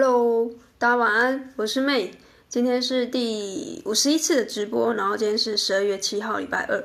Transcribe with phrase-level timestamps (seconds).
[0.00, 2.12] Hello，大家晚安，我是妹
[2.48, 6.84] 今天是第五十一次的直播，然后今天是十二月七号，礼拜二，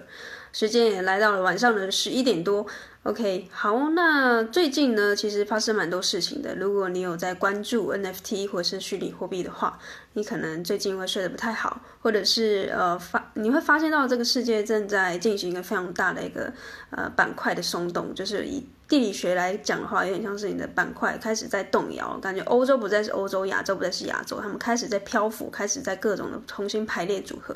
[0.52, 2.66] 时间也来到了晚上的十一点多。
[3.04, 6.56] OK，好，那最近呢，其实发生蛮多事情的。
[6.56, 9.78] 如果你有在关注 NFT 或是虚拟货币的话，
[10.14, 16.52] 你可能最近会睡得不太好，或者是呃发你会发现到这个世界正在进行一个非常大的一个
[16.90, 27.56] 呃板块的松动，就是以地理学来讲的话，有点像是你的板块开始在动摇，感觉欧洲不再是欧洲，亚洲不再是亚洲，他们开始在漂浮，开始在各种的重新排列组合。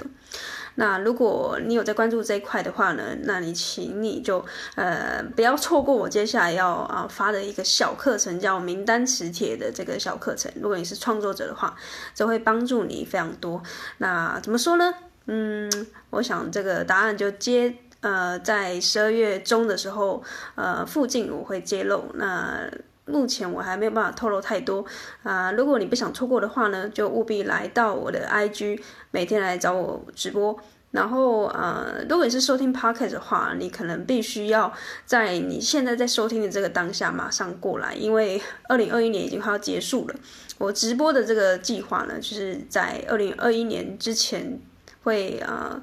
[0.75, 4.43] 那如果你有在关注这一块的话呢，那你请你就
[4.75, 10.51] 呃不要错过我接下来要啊发的一个小课程，叫名单磁铁的这个小课程。
[10.61, 11.75] 如果你是创作者的话，
[12.13, 13.61] 这会帮助你非常多。
[13.97, 14.93] 那怎么说呢？
[15.25, 15.69] 嗯，
[16.11, 20.23] 我想这个答案就接呃在十二月中的时候
[20.55, 22.05] 呃附近我会揭露。
[22.15, 22.69] 那
[23.05, 24.85] 目前我还没有办法透露太多
[25.23, 28.81] 啊、如果你不想错过的话呢，就务必来到我的 IG，
[29.11, 30.57] 每天来找我直播。
[30.91, 34.73] 然后呃，如果你是收听 Podcast 的话，你可能必须要
[35.05, 40.15] 在你现在在收听的这个当下马上过来，因为二零二一年已经快要结束了。
[40.57, 44.59] 我直播的这个计划呢，就是在二零二一年之前
[45.03, 45.79] 会呃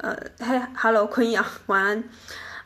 [0.00, 1.98] 呃，嘿，Hello 坤阳，晚安，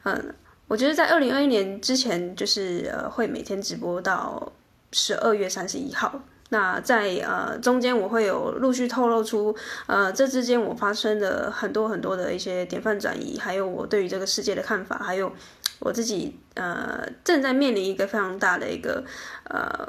[0.04, 0.24] 嗯、呃。
[0.66, 4.50] 我觉得在二零二一年之前，就是呃会每天直播到
[4.92, 6.20] 十二月三十一号。
[6.48, 9.54] 那在呃中间，我会有陆续透露出
[9.86, 15.30] 呃这之间我发生的很多很多的一些典范转移，还有我对于这个世界的看法，还有
[15.80, 19.04] 我自己呃正在面临一个非常大的一个
[19.50, 19.86] 呃，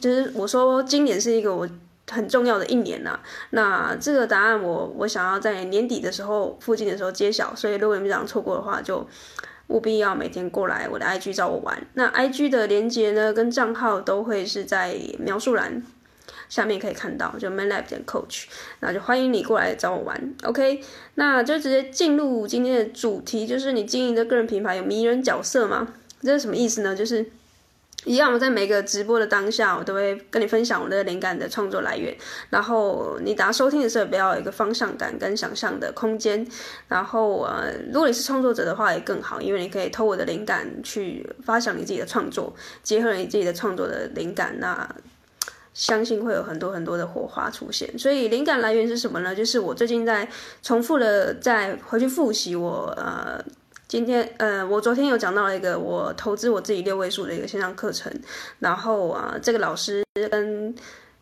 [0.00, 1.68] 就是我说今年是一个我
[2.10, 3.18] 很重要的一年呐、
[3.50, 9.06] 那这个答案我我想要在年底的时候附近的时候揭晓，所以如果你们想错过的话，就。
[9.68, 11.84] 务必要每天过来我的 IG 找我玩。
[11.94, 15.82] 那 IG 的连接呢，跟账号都会是在描述栏
[16.48, 18.44] 下面可以看到，就 manlab 点 coach，
[18.78, 20.34] 那就欢迎你过来找我玩。
[20.44, 20.80] OK，
[21.16, 25.88] 那就直接进入今天的主题，就是你经营的个人品牌有迷人角色吗？
[26.22, 26.94] 这是什么意思呢？
[26.94, 27.26] 就是。
[28.06, 32.16] 一样，我在每个直播的当下，我都会跟你分享我的灵感的创作来源。
[32.50, 36.46] 然后你打收听的时候，不要有一个方向感跟想象的空间。
[36.86, 44.88] 然后呃，如果你是创作者的话，也更好，因为你可以偷我的灵感去发想你自己的创作，结合你自己的创作的灵感，那
[45.74, 47.98] 相信会有很多很多的火花出现。
[47.98, 49.34] 所以灵感来源是什么呢？
[49.34, 50.28] 就是我最近在
[50.62, 53.44] 重复的再回去复习我呃。
[53.88, 58.12] 今天，呃，我昨天有讲到了一个我投资我自己六位数的一个线上课程，
[58.58, 60.74] 然后啊，这个老师跟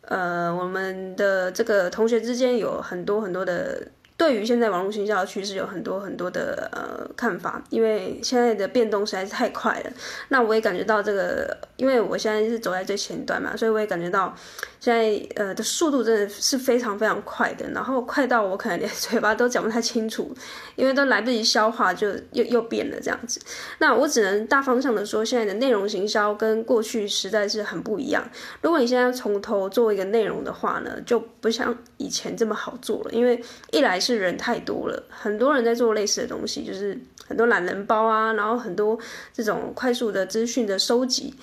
[0.03, 3.89] 呃我们的这个同学之间有很多很多的。
[4.17, 9.91] 对于现在网络行销的趋势有很多很多的呃看法，因为现在的变动实在是太快了。
[10.29, 14.33] 那我也感觉到这个，因为我现在是走在最前端嘛，所以我也感觉到
[14.79, 20.33] 现在呃的速度真的是非常非常快的，然后快到我可能连 嘴巴都讲不太清楚，
[20.77, 23.41] 因为都来不及消化就又又变了这样子。
[23.79, 28.25] 那我只能大方向的说，现在的内容行销跟过去实在是很不一样。
[28.63, 33.43] 如果你现在从头做一个内容的话呢，就不像以前这么好做了，因为
[33.73, 38.99] 一来是人太多了，很多人在做类似的东西，就是很多懒人包啊，然后很多
[39.33, 41.35] 这种快速的资讯的收集。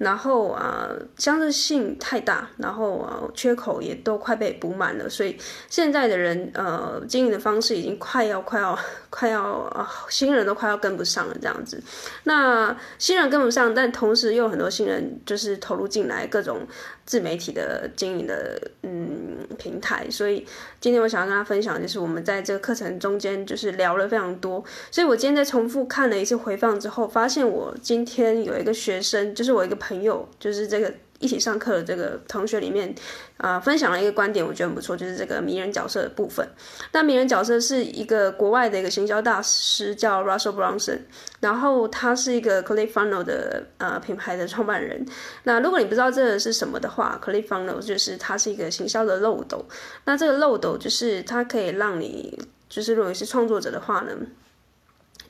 [0.00, 0.88] 然后啊，
[1.18, 5.36] 相似性太大，然后啊，缺口也都快被补满了，所以
[5.68, 8.78] 现在的人呃，经营的方式已经快要快要
[9.10, 11.82] 快要啊，新人都快要跟不上了这样子。
[12.24, 16.60] 那新人跟不上，但同时又有很多新人就是投入进来各种
[17.04, 20.46] 自媒体的经营的嗯平台，所以
[20.80, 29.76] 今天我想要跟大家分享，就是我们在这个课程中间就是聊了非常多，所以我今天在重复看了一次回放之后，发现我今天有一个学生，就是我一个。
[29.80, 32.92] 朋友就是这个一起上课的这个同学里面，
[33.36, 36.44] 啊、分享了一个观点，我觉得很不错，就是这个迷人角色的部分。
[36.92, 41.00] 那迷人角色是一个国外的一个行销大师，叫 Russell Brunson，
[41.40, 45.06] 然后他是一个 ClickFunnels 的呃品牌的创办人。
[45.44, 49.64] 那如果你不知道这个是什么的话，ClickFunnels 就是它是一个行销的漏斗。
[50.06, 54.16] 那这个漏斗就是它可以让你，就是如果你是创作者的话呢。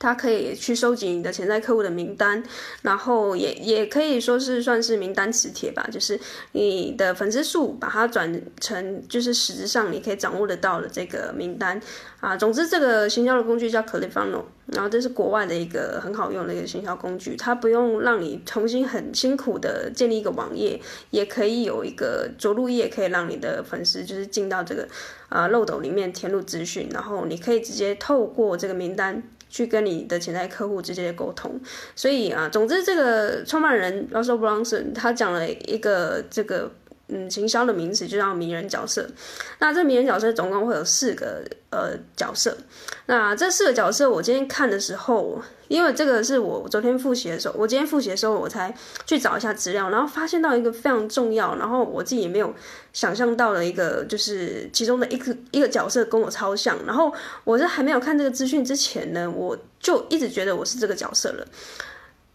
[0.01, 2.43] 它可以去收集你的潜在客户的名单，
[2.81, 6.19] 然后也也可以说是算是名单磁铁吧，就是
[6.53, 11.79] 你的粉丝数把它转成就是实质上你可以掌握得到的这个名单
[12.21, 12.35] 啊。
[12.35, 20.81] 总之，这个行销的工具叫 cli funnel 然后这是国外的一个很好用的一个行销工具，它不用让你重新很辛苦的建立一个网页，
[21.11, 24.89] 也可以有一个着陆页，可以让你的粉丝就是进到这个
[25.29, 29.23] 啊漏斗里面填入资讯，然后你可以直接透过这个名单。
[29.51, 31.61] 去跟你的潜在客户直接沟通，
[31.95, 36.71] 所以啊，总之这个创办人 Russell Brunson 他讲了一个这个
[37.11, 39.09] 嗯，行销的名词就叫迷人角色。
[39.59, 42.57] 那这迷人角色总共会有四个呃角色。
[43.07, 48.73] 那这四个角色，我今天看的时候，因为这个是我昨天复习的时候，我今天复习的时候，我才
[49.05, 52.55] 去找一下资料，然后发现到一个非常重要，然后我自己也没有
[52.93, 56.79] 想象到的一个，就是其中的一个一个角色跟我超像。
[56.87, 57.13] 然后
[57.45, 61.47] 我在还没有看这个资讯之前呢，我就一直觉得我是这个角色了。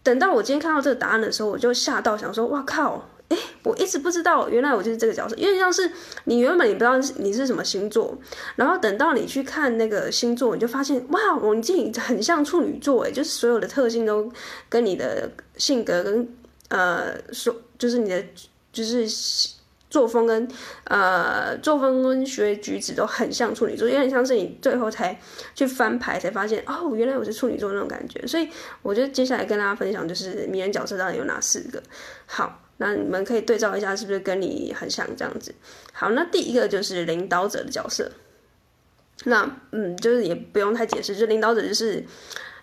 [0.02, 3.08] 等到我今天看到这个答案的时候，我就吓到，想说：哇靠！
[3.28, 5.34] 哎，我一直不知道，原来我就是这个角色。
[5.36, 5.90] 因为像是
[6.24, 8.16] 你原本你不知道你是什么星座，
[8.56, 14.30] 然后等到你去看那个星座，你就发现哇，我自己很像处女座，哎，就是所有的特性都
[14.68, 16.28] 跟你的性格跟
[16.68, 18.24] 呃说，就是你的
[18.72, 19.06] 就是。
[19.88, 20.46] 作风跟
[20.84, 25.18] 呃作风跟学举止都很像处女座，有点像是你最后才
[25.54, 28.26] 去翻牌才发现哦，原来我是处女座那种感觉。
[28.26, 28.48] 所以
[28.82, 31.80] 我觉得接下来跟大家分享就是迷人角色到底有哪四个。
[32.26, 35.54] 好，那你们可以对照一下，是不是跟你很像这样子？
[35.92, 38.10] 好，那第一个就是领导者的角色。
[39.24, 42.04] 那嗯，就是也不用太解释，就领导者就是。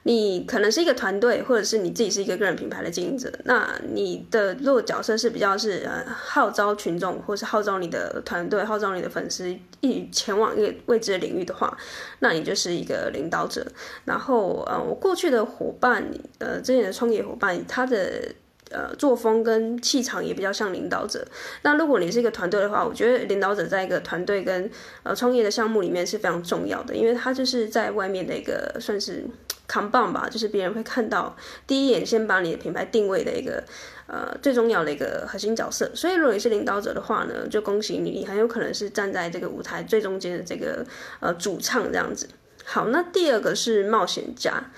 [0.06, 3.32] 你可能是一个团队，或者是你自己是一个个人品牌的经营者。
[3.46, 11.78] 那你的如果角色是比较是呃号召群众，或是号召你的团队、号召你的粉丝一前往一个未知的领域的话，
[12.20, 13.66] 那你就是一个领导者。
[14.04, 16.06] 然后呃，我过去的伙伴，
[16.40, 18.24] 呃，之前的创业伙伴，他的。
[18.74, 21.26] 呃，作风跟气场也比较像领导者。
[21.62, 24.70] 那如果你是一个团队的话，我觉得领导者在一个团队跟
[25.04, 29.24] 呃创业的项目里面是非常重要的，因为他就是在外面的一个算是
[29.68, 31.36] 扛棒吧，就是别人会看到
[31.68, 33.64] 第一眼先把你的品牌定位的一个
[34.08, 35.90] 呃最重要的一个核心角色。
[35.94, 40.86] 所以如果你是领导者的话呢，就恭喜你，你很有可能是站在这个舞台最中间的这个
[41.20, 42.28] 呃主唱这样子。
[42.66, 44.72] 好，那第二个是冒险家。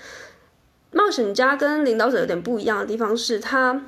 [0.96, 3.82] 冒险家跟领导者有点不一样的地方是，他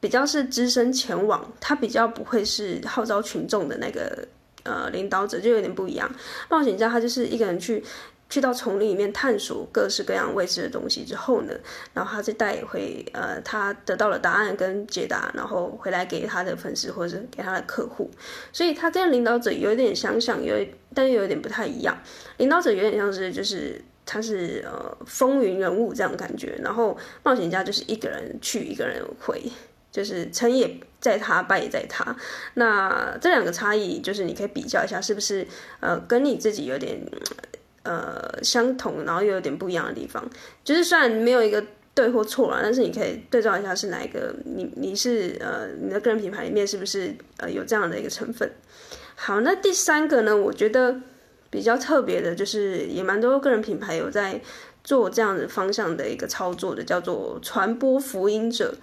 [0.00, 4.26] 比较是只身前往，他比较不会是号召群众的那个
[4.62, 6.10] 呃领导者，就有点不一样。
[6.48, 7.84] 冒险家他就是一个人去
[8.30, 11.52] 去到丛林里面探索各式各样未知的东西之后呢，
[11.92, 18.10] 然后他再带回呃他得到了答案跟解答，然后回来给他的粉丝或者给他的客户。
[18.54, 20.56] 所以他跟领导者有点相像，有
[20.94, 21.98] 但又有点不太一样。
[22.38, 23.78] 领导者有点像是就是。
[24.12, 29.42] 他是呃风云人物这样的感觉，然后冒险家就是一个人去一个人回，
[29.90, 32.14] 就是成也在他，败也在他。
[32.52, 35.46] 那这两个差异就是你可以比较一下，是不是
[35.80, 37.00] 呃跟你自己有点
[37.84, 40.22] 呃相同，然后又有点不一样的地方。
[40.62, 48.52] 就是虽然没有一个对或错啦，但是你可以对照一下是哪一个，你你是呃你的个人品牌里面是不是呃有这样的一个成分。
[49.14, 51.00] 好，那第三个呢，我觉得。
[51.52, 54.40] 比较特别的就是，也蛮多个人品牌有在
[54.82, 58.74] 做这样的方向的一个操作的，叫做传播福音者。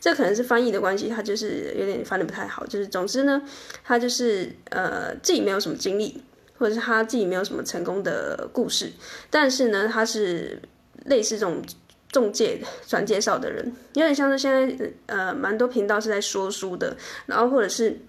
[0.00, 2.66] 这可能是翻译的关系，他就是有点翻得不太好。
[2.66, 3.40] 就是总之呢，
[3.84, 6.20] 他就是呃自己没有什么经历，
[6.58, 8.90] 或者是他自己没有什么成功的故事，
[9.30, 10.60] 但是呢，他是
[11.04, 11.62] 类似这种
[12.10, 16.96] 中介转介绍的人，有点像是现在呃蛮多频道是在说书的，
[17.26, 18.00] 然后或者是。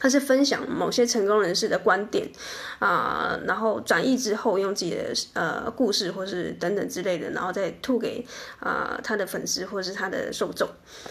[0.00, 2.26] 他是分享某些成功人士的观点
[2.80, 8.24] 啊、然后转译之后用自己的呃故事或是等等之类的，然后再吐给
[8.58, 10.66] 啊、他的粉丝或是他的受众。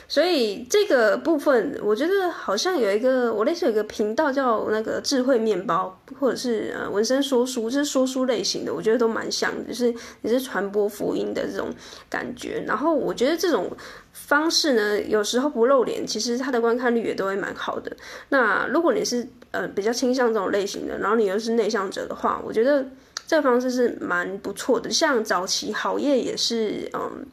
[0.07, 9.93] 所以这个部分，我觉得好像有一个我类似有一个频道叫那个智慧面包，或者是呃文生说书，就是说书类型的，我觉得都蛮像，就是
[10.24, 11.69] 也是传播福音的这种
[12.10, 12.63] 感觉。
[12.65, 13.69] 然后我觉得这种。
[14.12, 17.96] 方式呢，有时候不露脸，其实它的观看率也都会蛮好的。
[18.30, 22.86] 那如果你是呃比较倾向这种类型的，然后你又是内向者的话，我觉得
[23.25, 24.89] 这个方式是蛮不错的。
[24.89, 27.25] 像早期好业也是嗯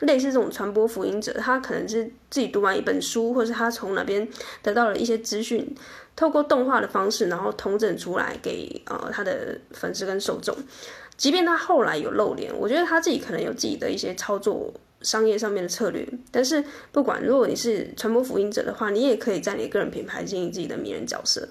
[0.00, 4.26] 类似这种传播福音者，他可能是自己读完一本书，或是他从那边
[4.62, 5.74] 得到了一些资讯，
[6.16, 10.56] 透过动画的方式，然后统整出来给呃他的粉丝跟受众。
[11.16, 14.72] 即便他后来有露脸，我觉得他自己可能有自己的一些操作。
[15.02, 21.48] 商业上面的策略，但是不管如果你是传播福音者的话，你也可以在你个人品牌经营自己的迷人角色。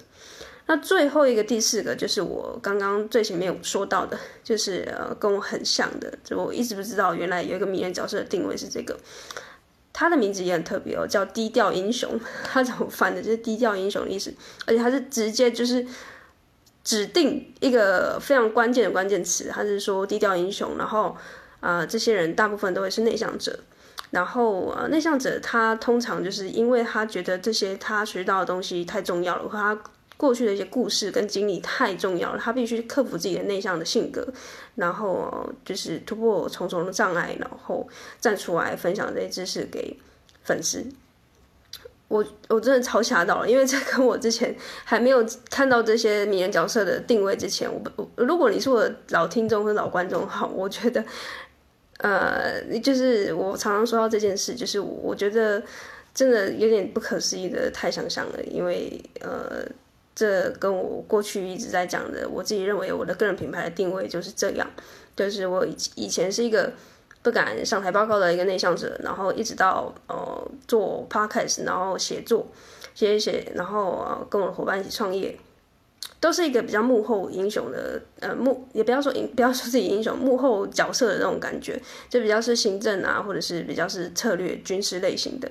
[0.66, 8.96] 那最后一个第四个就是我刚刚最前面有说到的，就是呃跟我很像的，就我一直不知道原来有一个迷人角色的定位是这个，
[9.92, 12.20] 他的名字也很特别哦，叫低调英雄。
[12.44, 13.20] 他怎么翻的？
[13.20, 14.32] 就是低调英雄的意思，
[14.66, 15.84] 而且他是直接就是
[16.84, 21.16] 指定一个非常关键的关键词，他是说低调英雄，然后。
[21.60, 23.58] 啊、呃，这些人大部分都会是内向者，
[24.10, 29.78] 然后呃，内向者他通常就是因为他觉得这些他学到的东西太重要了，和他
[30.16, 34.26] 过去的一些故事跟经历太重要了，他必须克服自己的内向的性格，
[34.74, 37.88] 然后、就是突破重重的障碍，然后
[38.20, 39.98] 站出来分享这些知识给
[40.44, 40.84] 粉丝。
[42.08, 51.02] 我我真的超吓到了，因为在跟我之前还没有看到这些名人角色的定位之前，我我如果你是我老听众和老观众，好，我觉得，
[52.00, 55.62] 呃，就是我常常说到这件事，就是我我觉得
[56.12, 59.64] 真的有点不可思议的太想象了，因为呃，
[60.14, 64.68] 这跟我过去一直在讲的，我自己认为我的个人品牌的定位就是这样，
[65.14, 66.72] 就是我以以前是一个。
[67.22, 72.46] 不敢上台报告的一个内向者，然后一直到呃做 podcast，然后写作，
[72.94, 75.38] 写一写，然后呃跟我的伙伴一起创业，
[76.20, 85.50] 都是一个比较幕后英雄的呃幕，也不要说英，不要说自己英雄，幕后角色的那种感觉，就比较是行政啊，或者是比较是策略军事类型的。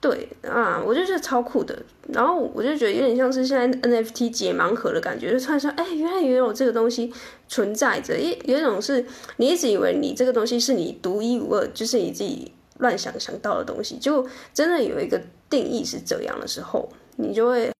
[0.00, 7.10] 对啊，我就觉得超酷的，然后我就觉得有点像是现在 NFT 解盲盒的感觉，就突然说，哎，原来也有这个东西
[7.48, 9.02] 存在着，一有一种是
[9.38, 15.18] 你一直以为你这个东西是你独一无二，就是你自己乱想想到的东西，就真的有一个
[15.48, 17.72] 定义是这样的时候，你就会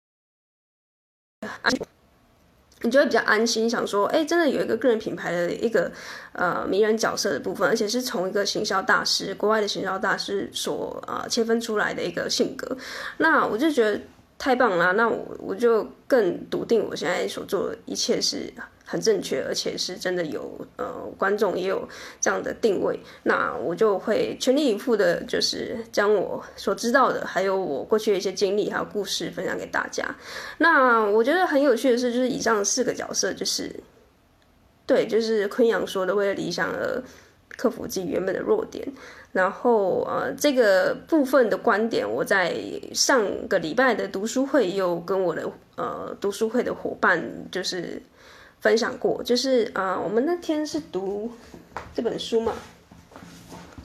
[1.40, 1.70] 啊。
[2.84, 5.90] 你就会比较安心，想说，哎，真的有一个个人品牌的一个
[6.32, 12.76] 呃迷人角色的部分，而且是从一个行销大师，国外的行销大师所呃切分出来的一个性格，
[13.16, 13.98] 那我就觉得
[14.38, 18.52] 太棒了，那我我就更笃定我现在所做的一切是。
[18.86, 21.88] 很正确，而且是真的有呃观众也有
[22.20, 30.04] 这样的定位，那我就会全力以赴的，就是将我所知道的，还有我过去的一些经历还有故事分享给大家。
[30.58, 33.74] 那我觉得很有趣的是，就是以上四个角色，就是
[34.84, 37.02] 对，就是昆阳说的，为了理想而
[37.56, 38.86] 克服自己原本的弱点。
[39.32, 42.54] 然后呃，这个部分的观点，我在
[42.92, 48.02] 上个礼拜的读书会又跟我的呃读书会的伙伴就是。
[48.64, 51.30] 分享过，就是啊、我们那天是读
[51.94, 52.54] 这本书嘛，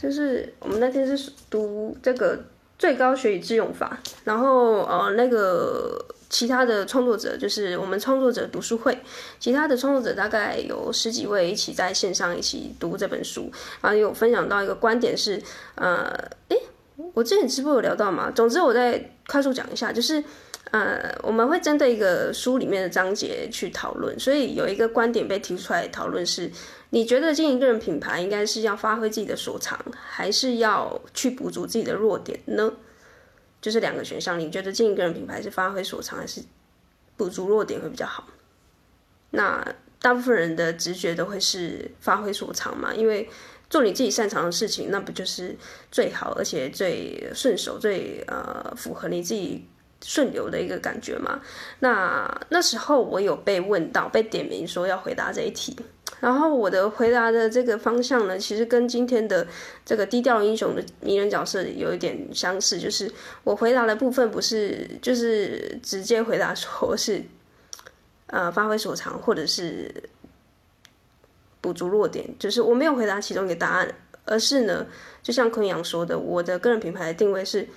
[0.01, 2.39] 就是我们那天是读这个
[2.77, 8.97] 最高学以致用法，然后呃，那个其他的创作者就是我们创作者读书会，
[9.37, 15.43] 其他的创作者大概有十几位一起在线上一起读这本书，然后有分享到一个观点是，
[15.75, 16.07] 呃，
[16.47, 16.57] 诶，
[17.13, 20.23] 我之前直播有聊到嘛，总之我再快速讲一下，就是。
[20.71, 26.51] 呃，我们会针对一个书里面的章节去讨论，所以有一个观点被提出来讨论是：
[26.91, 32.71] 你觉得经营个人品牌应该是要发挥自己的所长，还是要去补足自己的弱点呢？
[33.59, 36.39] 就是两个选项，你觉得经营个人品牌是发挥所长，还是
[37.17, 38.27] 补足弱点会比较好？
[39.31, 39.65] 那
[39.99, 43.27] 大部分人的直觉都会是发挥所长嘛，因为
[43.69, 45.55] 做你自己擅长的事情，那不就是
[45.91, 49.67] 最好，而且最顺手、最呃符合你自己。
[50.01, 51.41] 顺流的一个感觉嘛，
[51.79, 55.75] 那那时候我有被问到，被点名说要回答这一题，
[56.21, 59.45] 然后我的回答的这个方向呢，其实跟今天的
[59.85, 63.11] 这个低调英雄的迷人角色有一点相似，就是
[63.43, 67.21] 我回答的部分不是就是直接回答说是，
[68.27, 69.93] 呃，发挥所长或者是
[71.61, 74.85] 补足弱点，就是我没有回答其中一个答案，而是呢，
[75.21, 77.67] 就像昆阳说的，我的个人品牌的定位是。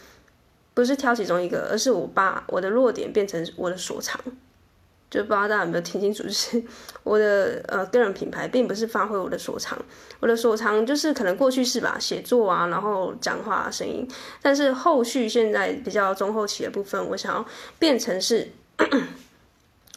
[0.75, 4.19] 不是挑其中一个，而是我把我的弱点变成我的所长。
[5.11, 6.63] 就不知道大家有没有听清楚，就是
[7.05, 9.79] 我的呃个人品牌并不是发挥我的所长，
[10.19, 14.09] 我的所长就是可能过去是吧，写作啊，然后讲话声音，
[14.41, 17.47] 但是后续现在比较中后期的部分，我想要
[17.79, 18.51] 变成是，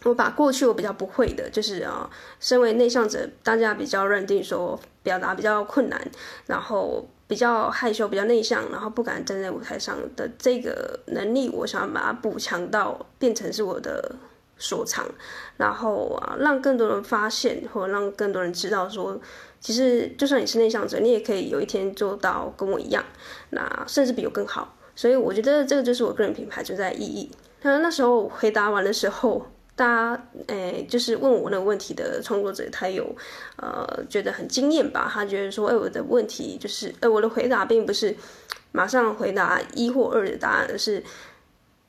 [0.05, 2.09] 我把过去我比较不会的，就是啊，
[2.39, 6.01] 身为内向者，大家比较认定说表达比较困难，
[6.45, 7.05] 然后。
[7.27, 14.15] 比较害羞，比较内向，然后不敢站在舞台上的这个能力，我想要把它补强到变成是我的
[14.59, 15.03] 所长，
[15.57, 19.19] 然后啊，让更多人发现，或者让更多人知道说，
[19.59, 23.03] 其实就算你是内向者，你也可以有一天做到跟我一样，
[23.49, 24.77] 那甚至比我更好。
[24.95, 27.31] 所以我觉得这个就是我个人品牌存在的意义。
[27.63, 29.47] 那那时候回答完的时候。
[29.77, 33.13] 大家诶、就是问我那个问题的创作者，他有
[33.57, 35.11] 呃觉得很惊艳吧？
[35.13, 38.15] 他觉得说，哎、我的问题就是，哎、我的回答并不是
[38.71, 41.03] 马上回答一或二的答案，而是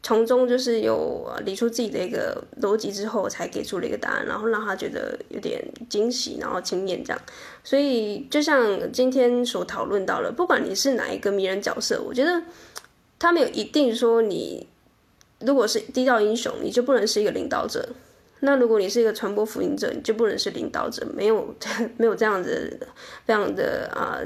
[0.03, 7.23] 从中就是有理出自己的一个逻辑之后，才给出了一个答案，然后让他觉得有点惊喜，然后惊艳这样。
[7.63, 12.43] 所以就像今天所讨论到了，不管你是哪一个迷人角色，我觉得
[13.17, 14.67] 他没有一定说你。
[15.41, 17.81] 如果是低调英雄，你就不能是一个领导者；
[18.41, 21.07] 那如果你是一个传播福音者，你就不能是领导者。
[21.15, 21.55] 没有
[21.99, 22.79] 没有这样子，
[23.25, 24.21] 非常的啊，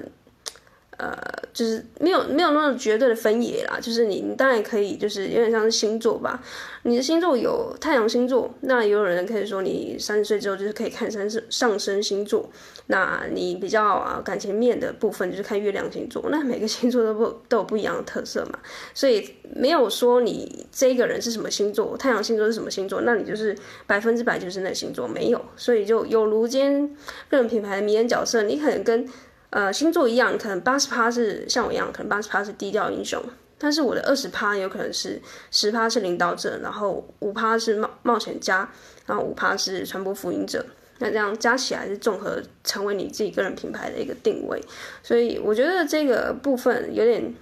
[1.00, 1.16] 呃
[1.52, 6.42] 就是没有没有那种绝对的分野啦，就是你你当然可以，就是有点像是星座吧。
[6.82, 12.48] 你的星座有太阳星座，那也有人可以说你三十岁之后就是可以看上升上升星座。
[12.86, 16.24] 那你比较啊感情面的部分就是看月亮星座。
[16.30, 18.58] 那每个星座都不都有不一样的特色嘛，
[18.94, 23.54] 所以没有说你这个人是什么星座，太阳星座是什么星座，那你就是
[23.86, 25.40] 百分之百就是那星座没有。
[25.56, 26.96] 所以就有如今天
[27.28, 29.06] 个人品牌的迷人角色，你可能跟
[29.50, 33.22] 呃星座一样，可能八十趴是像我一样，可能八十趴是低调英雄。
[33.62, 38.66] 但是我的二十趴有可能是十趴是领导者，然后五趴是冒冒险家，
[39.04, 40.64] 然后五趴是传播福音者。
[40.98, 44.58] 那这样加起来是综合成为你自己个人品牌的一个定位。
[45.02, 47.34] 所以我觉得这个部分有点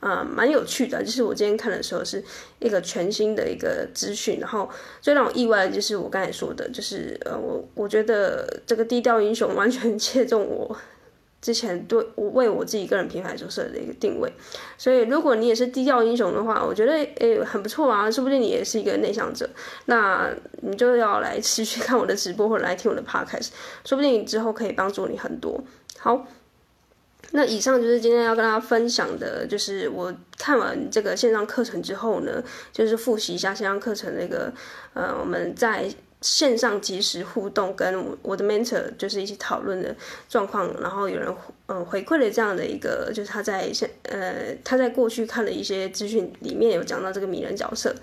[0.00, 1.04] 啊蛮有趣的。
[1.04, 2.20] 就是我今天看的时候是
[2.58, 4.68] 一个全新的一个资讯，然后
[5.00, 10.76] 最让我意外的就是我刚才说的，就是呃我我觉得这个低调英雄完全 切中我。
[11.42, 14.30] 之前对我为我自己个人品牌所设的一个定位，
[14.76, 19.48] 所以如果你也是低调英雄的话，我觉得诶很不错啊，说不定你也是一个内向者，
[19.86, 20.30] 那
[20.60, 23.48] 你就要来持续看我的直播或者来听我的 podcast，
[23.84, 25.62] 说不定之后可以帮助你很多。
[25.98, 26.26] 好，
[27.30, 32.42] 那以上就是今天要跟大家分享的，就是我看完这个线上课程之后呢，
[32.72, 34.52] 就是复习一下线上课程那个
[34.92, 35.90] 呃我们在。
[36.20, 39.96] 线上即时互动，跟我的 mentor 就是一起讨论的
[40.28, 41.34] 状况，然后有人
[41.66, 47.94] 嗯回馈了这样的一个，就是他在现呃他在过去看了一些资讯里面有讲到这个迷人角色，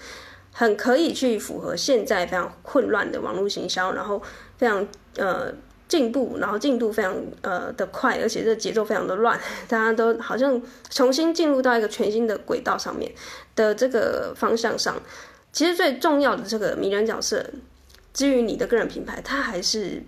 [0.52, 4.20] 很可以去符合现在非常混乱的网络行销，然后
[4.58, 5.54] 非常呃
[5.88, 10.60] 进步，然后进度非常呃的快，而且这节奏非常的乱，大家都好像
[10.90, 13.12] 重新进入到一个全新的轨道上面
[13.56, 15.00] 的这个方向上，
[15.54, 17.46] 其实最重要的这个迷人角色。
[18.18, 20.02] 至于你的个人品牌，它还是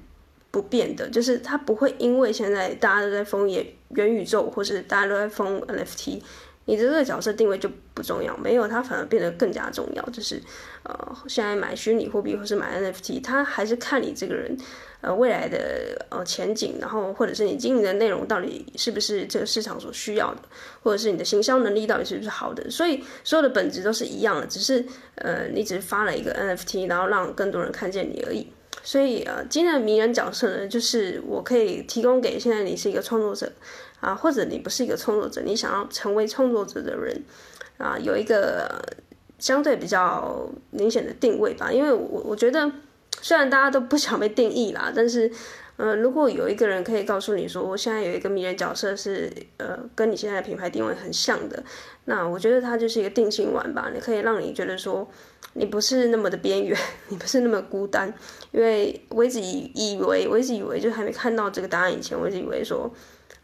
[0.50, 6.20] 不变的，就是它不会因为现在大家都在疯也元宇宙，或是大家都在疯 NFT，
[6.66, 10.04] 你的这个角色定位就不重要，没有它反而变得更加重要。
[10.12, 10.42] 就是
[10.84, 14.56] 呃，现在买虚拟货币或是买 NFT，它还是看你这个人
[15.02, 20.42] 呃未来的呃前景，然后或者是你经营的内容到底是不是这个市场所需要的，
[20.84, 22.70] 或者是你的行销能力到底是不是好的。
[22.70, 24.86] 所以所有的本质都是一样的，只是。
[25.22, 28.48] 呃，你只是发了一个 NFT，然后让更多人看见你而已。
[28.82, 33.52] 所以呃，今天的迷人角色呢，就是我可以提供给现在你是一个创作者
[34.00, 37.24] 啊，或者你不是一个创作者，你想要成为创作者的人
[37.78, 38.82] 啊，有一个
[39.38, 41.72] 相对比较明显的定位吧。
[41.72, 42.72] 因为我我觉得，
[43.22, 45.32] 虽然大家都不想被定义啦，但是。
[45.80, 51.64] 呃，如果有一个人可以告诉你说，我现在有一个迷人角色是呃跟你现在的品牌定位很像的，
[52.04, 53.90] 那我觉得它就是一个定心丸吧。
[53.94, 55.10] 你可以让你觉得说，
[55.54, 58.14] 你不是那么的边缘， 你不是那么孤单。
[58.52, 62.92] 因为我一直以以为，我一直以为，就还没看到这个答案以前，我一直以为说，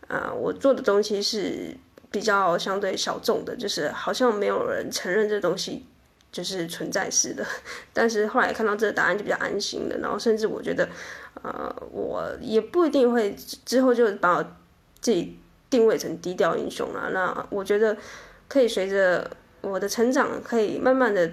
[0.07, 1.75] 啊、我做的东西是
[2.11, 5.85] 比较相对小众的，就是好像没有人承认这东西
[6.31, 7.45] 就是存在似的。
[7.93, 10.87] 但是后来看到这个答案就比较安心了，然后甚至我觉得。
[11.43, 14.43] 呃，我也不一定会之后就把我
[14.99, 15.37] 自己
[15.69, 17.11] 定位成低调英雄了。
[17.11, 17.95] 那我觉得
[18.47, 19.29] 可以随着
[19.61, 21.29] 我的成长，可以慢慢的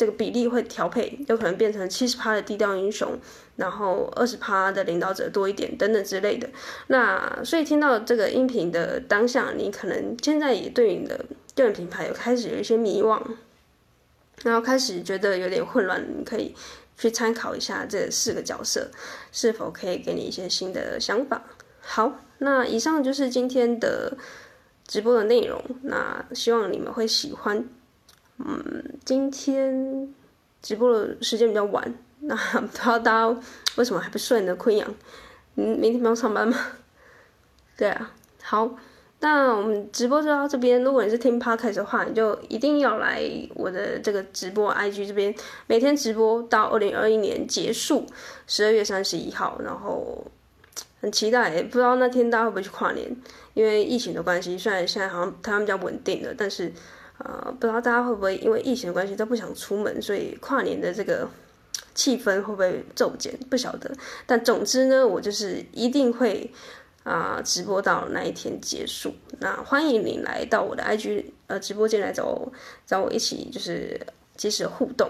[0.00, 3.18] 这个比例会调配，有可能变成七十趴的低调英雄，
[3.56, 6.48] 然后二十趴的领导者多一点等等之类的。
[6.86, 11.22] 那所以听到这个音频的当下，你可能现在也对你的
[11.54, 13.20] 个人品牌有开始有一些迷惘，
[14.42, 16.54] 然后开始觉得有点混乱，你可以。
[16.96, 18.90] 去参考一下这四个角色，
[19.32, 21.42] 是否可以给你一些新的想法。
[21.80, 24.18] 好，那以上就是今天的
[24.86, 25.62] 直播的内容。
[25.84, 27.66] 那希望你们会喜欢。
[28.44, 30.12] 嗯，今天
[30.62, 33.40] 直播的时间比较晚，那不知道大家
[33.76, 34.54] 为什么还不睡呢？
[34.56, 34.94] 昆阳，
[35.56, 36.56] 嗯，明天不用上班吗？
[37.76, 38.70] 对啊，好。
[39.22, 40.82] 那我们直播就到这边。
[40.82, 43.22] 如果你是听 podcast 的话，你就一定要来
[43.54, 45.34] 我的这个直播 IG 这边，
[45.66, 48.06] 每天直播到二零二一年结束，
[48.46, 49.60] 十二月三十一号。
[49.62, 50.26] 然后
[51.02, 53.14] 很期待，不知道那天大家会不会去跨年，
[53.52, 56.72] 因为疫情的关系，虽然现在好像台湾比较稳定了，但是
[57.24, 61.28] 呃，不知道大家会不会因为疫情的关系都不想出门，所以跨年的这个
[61.94, 63.90] 气氛会不会骤减，不晓得。
[64.26, 66.52] 但总之呢，我就是一定会。
[67.02, 72.52] 啊，直播到那一天结束，那欢迎你来到我的 IG 呃直播间来找我，
[72.86, 73.98] 找我一起就是
[74.36, 75.08] 即时互动，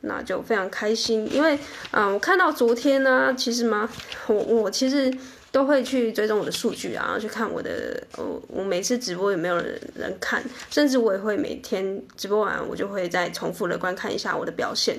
[0.00, 1.32] 那就非常开心。
[1.32, 1.56] 因为
[1.92, 3.88] 啊、我看到昨天呢、其实嘛，
[4.26, 5.16] 我我其实
[5.50, 9.56] 都会去追踪我的数据啊，然后去看我的我我每次直播有没有
[9.94, 14.98] 人看，甚至我也会每天直播完，我就会再重复的观看一下我的表现。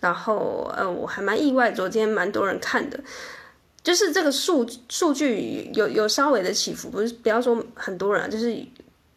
[0.00, 2.98] 然后呃，我还蛮意外，昨天蛮多人看的。
[3.82, 8.56] 就是这个数数据有有稍微的起伏，不是不要说很多人啊，就是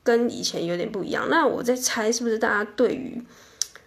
[0.03, 1.27] 跟以前有点不一样。
[1.29, 3.21] 那我在猜，是不是大家对于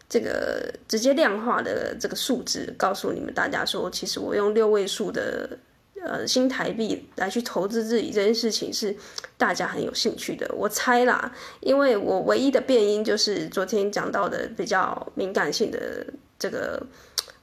[0.09, 5.59] 这个直接量化的这个数字，告诉你们大家说，其实我用六位数的
[6.05, 8.97] 呃新台币来去投资自己这件事情是
[9.37, 10.49] 大家很有兴趣的。
[10.55, 16.07] 我猜啦，因为我唯一的变因就是昨天讲到的比较敏感性的
[16.39, 16.83] 这个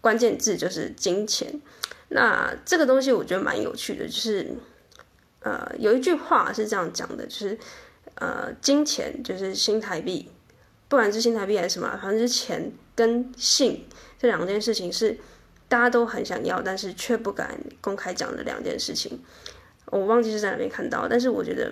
[0.02, 1.62] 关键字就是金钱。
[2.10, 4.56] 那这个东西我觉得蛮有趣的，就是，
[5.42, 7.60] 呃，有一句话是这样讲的，就是，
[8.16, 10.32] 呃，金钱就是新台币，
[10.88, 13.86] 不管是新台币还是什么，反正是钱跟性
[14.18, 15.18] 这两件事情是
[15.68, 19.20] 大家都很想要，但是却不敢公开讲的两件事情。
[19.86, 21.72] 我忘记是在哪边看到，但是我觉得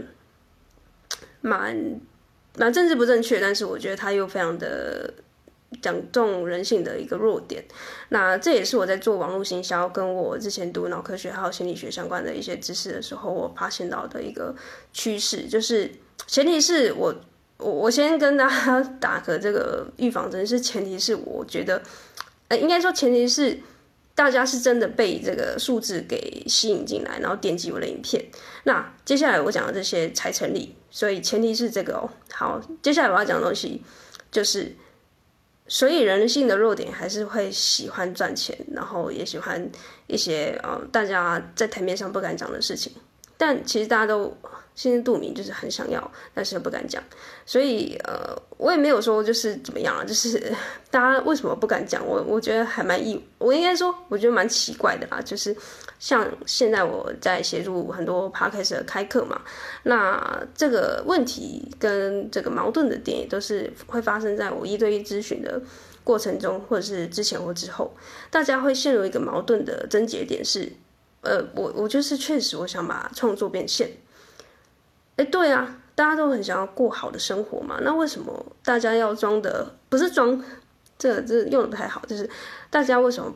[1.42, 2.00] 蛮
[2.58, 5.14] 蛮政治不正确，但是我觉得他又非常的。
[5.82, 7.62] 讲中人性的一个弱点，
[8.10, 14.56] 那这也是我在做网络行销，跟我之前读脑科学还有心理学相关的一些知识的时候，我发现到的一个
[14.94, 15.92] 趋势，就是
[16.28, 17.14] 前提是我
[17.58, 21.82] 我我先跟大家打个这个预防针，是前提是我觉得，
[22.48, 23.60] 呃，应该说前提是
[24.16, 28.26] 大家是真的被这个数字给吸引进来，然后点击我的影片。
[28.64, 32.10] 那接下来我讲的这些才成立，所以前提是这个哦。
[32.32, 33.84] 好，接下来我要讲的东西
[34.32, 34.76] 就是。
[35.68, 39.68] 所以人性的弱点还是会喜欢赚钱，然后也喜欢
[40.06, 42.94] 一些呃大家在台面上不敢讲的事情，
[43.38, 44.36] 但其实大家都。
[44.76, 47.02] 心知肚明，就是很想要，但是不敢讲。
[47.46, 50.54] 所以，呃，我也没有说就是怎么样啊，就是
[50.92, 52.06] 大家为什么不敢讲？
[52.06, 55.22] 我我觉得还蛮意，我应该说我觉得蛮奇怪的啦。
[55.22, 55.56] 就是
[55.98, 59.40] 像现在我在协助很多 podcast 开课嘛，
[59.84, 65.62] 那这个问题跟这个矛盾的点也都是会发生在我一对一咨询的
[66.04, 67.96] 过程中，或者是之前或之后，
[68.30, 70.70] 大家会陷入一个矛盾的症结点是，
[71.26, 73.90] 呃，我我就是确实我想把创作变现。
[75.18, 77.80] 哎，对啊，大家都很想要过好的生活嘛。
[77.82, 80.44] 那为什么大家要装的不是装？
[80.98, 82.30] 这这、用的不太好，就是
[82.70, 83.36] 大家为什么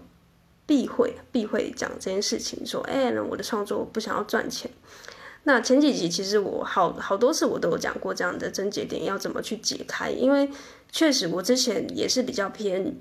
[0.66, 2.66] 避讳避讳讲这件事情？
[2.66, 4.72] 说，哎，我的创作不想要赚钱。
[5.44, 10.50] 那前几集其实我好好多次我都有讲过这样的症结点要怎么去解开，因为
[10.90, 12.96] 确实我之前也是比较偏。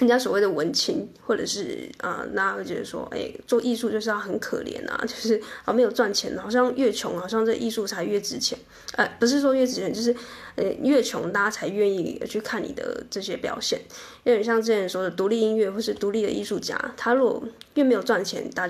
[0.00, 8.58] 人家所谓的文青，或者是啊，那会觉得说，哎，做艺术就是要很可怜啊， 就是啊没有赚钱，好像越穷，好像这艺术才越值钱。
[8.96, 10.16] 哎、呃，不是说越值钱，就是
[10.56, 13.78] 呃越穷，大家才愿意去看你的这些表现。
[14.24, 18.66] 有点像之前说的独立音乐，或是独立的艺术家，他如果越没有赚钱，大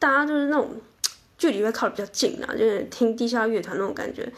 [0.00, 0.70] 大家就是那种
[1.38, 4.28] 距离会靠得比较近啊，就是听地下乐团那种感觉。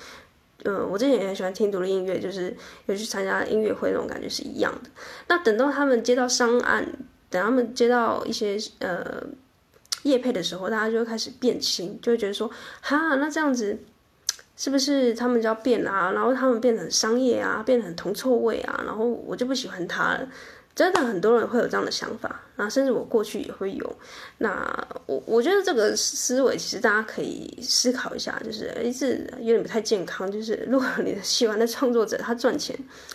[0.64, 2.55] 嗯，我之前也很喜欢听独立音乐，就是
[2.87, 4.90] 有去参加音乐会那种感觉是一样的。
[5.29, 6.87] 那等到他们接到商案，
[7.31, 9.23] 等他们接到一些呃
[10.03, 13.79] 业配的时候，大家就开始变心，就会觉得说，哈，那这样子
[14.57, 16.12] 是不是他们就要变啊？
[16.12, 20.29] 然后他们变得很商业啊，变得很铜臭味啊，然后我就不喜欢他了。
[20.75, 23.97] 真的很多人会有这样的想法，那甚至我过去也会有。
[24.39, 29.09] 那我我觉得这个思维其实大家可以思考一下，就是哎，这
[29.41, 30.31] 有点不太健康。
[30.31, 32.75] 就是如果你喜欢的创作者他赚钱，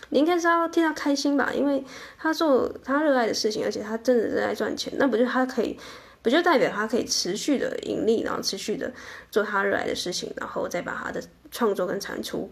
[0.09, 1.83] 你应该是要替他开心吧，因为
[2.19, 5.79] 他做他热爱的事情，而且他真的是在赚钱，那不就他可以，
[6.21, 8.91] 不就代表他可以持续的盈利，然后持续的
[9.31, 12.51] 做他热爱的事情，然后再把他的创作跟产出。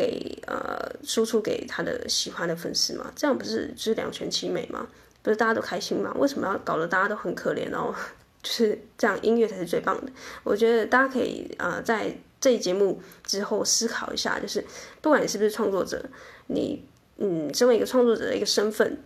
[0.00, 4.88] 给呃输出给他的喜欢的粉丝嘛，这样不是就是两全其美吗？
[5.22, 6.10] 不是大家都开心吗？
[6.16, 7.68] 为什么要搞得大家都很可怜？
[7.70, 7.94] 然 后
[8.42, 10.10] 就是这样，音乐才是最棒的。
[10.42, 14.64] 我觉得大家可以呃在这一节目之后思考一下，就是
[15.02, 16.02] 不管你是不是创作者，
[16.46, 16.82] 你
[17.18, 18.98] 嗯身为一个创作者的一个身份，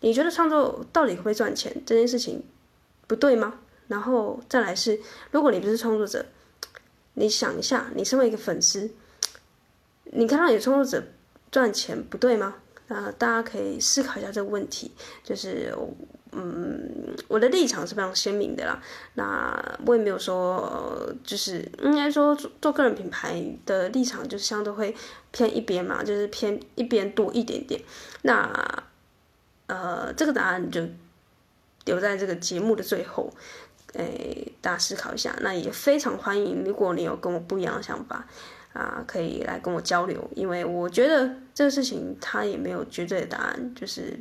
[0.00, 2.42] 你觉得创作到底会不会赚钱这件事情
[3.06, 3.60] 不对吗？
[3.86, 4.98] 然后再来是，
[5.30, 6.26] 如果你不是创作者，
[7.14, 8.90] 你想一下，你身为一个粉丝。
[10.12, 11.06] 你看到你的创作者
[11.50, 12.54] 赚钱不对吗？
[12.88, 14.90] 啊，大家可以思考一下这个问题。
[15.22, 15.72] 就是，
[16.32, 18.82] 嗯，我的立场是非常鲜明的啦。
[19.14, 24.92] 那我也没有说，就是应该说做做个人品牌的立场，就是相对会
[25.30, 27.80] 偏一边嘛，就是偏一边多一点点。
[28.22, 28.82] 那，
[29.68, 30.84] 呃，这个答案就
[31.84, 33.32] 留在这个节目的最后，
[33.92, 35.36] 诶，大家思考一下。
[35.42, 38.26] 那也非常欢迎，如果你有跟我不一样的想法。
[38.72, 44.18] 啊，可以来跟我交流，因为我觉得这个事情它也没有绝对的答案，就是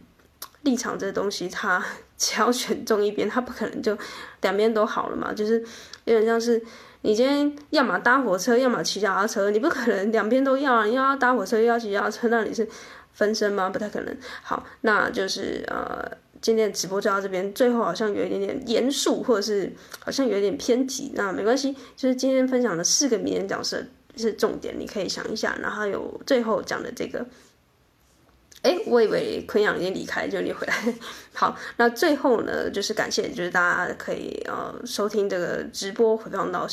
[0.63, 1.83] 立场这个东西，它
[2.17, 3.97] 只要选中一边，它不可能就
[4.41, 5.33] 两边都好了嘛。
[5.33, 5.59] 就是
[6.05, 6.61] 有点像是
[7.01, 12.67] 你今天要么搭火车，要么骑脚踏车，你不可能两边都要啊，你要搭火车又要骑脚踏车，那你是
[13.13, 13.69] 分身吗？
[13.69, 14.17] 不太可能。
[14.41, 23.81] 好，那就是呃，今天的直播就到这边，最后好像有一点点严肃，或者是好像有一点偏激，那没关系，就是今天分享的四个名人角色
[24.15, 25.57] 是重点，你可以想一下。
[25.61, 27.25] 然后有最后讲的这个，
[28.61, 30.93] 哎，我以为昆阳已经离开，就你回来。
[31.33, 36.67] 好，那最后呢，就是感谢，就是大家可以呃收听这个直播回放到。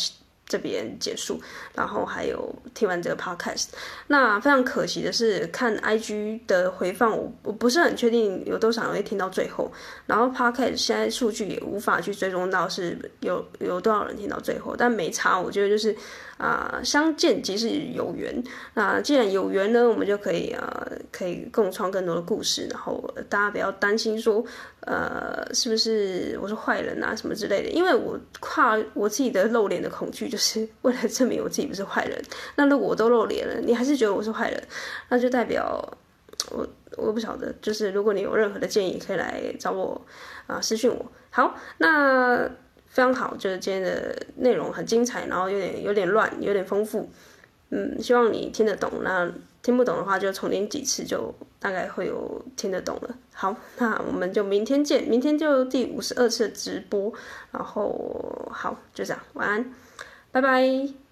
[0.49, 1.41] 这边结束，
[1.75, 3.67] 然后还有听完这个 podcast，
[4.07, 9.73] 那非常可惜的是，看 IG 的回放，我我不是很确定有多少人会听到最后，
[10.07, 15.97] 然后 podcast 现在数据也无法去追踪到是有有多少人听到最后，但没差，我觉得就是。
[16.37, 18.43] 啊、相见即是有缘。
[18.75, 22.69] 那既然有缘呢，我们就可以呃，可以共创更多的故事。
[22.71, 24.45] 然后大家不要担心说，
[24.81, 27.71] 呃，是不是我是坏人啊什么之类的？
[27.71, 32.23] 因为我跨我自己的露脸的恐惧，就是为了证明我自己不是坏人。
[32.57, 34.63] 那如果我都露脸了，你还是觉得我是坏人，
[35.09, 35.97] 那就代表
[36.51, 36.69] 我
[36.99, 37.51] 我不晓得。
[37.63, 40.07] 就是如果你有任何的建议，可以来找我
[40.47, 41.11] 啊、私讯我。
[41.31, 42.51] 好，那。
[42.97, 47.11] 非常好，就是今天的内容很精彩，然后有点有点乱，有点丰富，
[47.69, 48.91] 嗯，希望你听得懂。
[49.03, 49.31] 那
[49.63, 53.15] 听不懂的话，就重听几次，就大概会有听得懂了。
[53.35, 57.13] 好，那我们就明天见，明天就第五十二次直播，
[57.51, 59.75] 然后好，就这样，晚安，
[60.33, 61.06] 拜拜。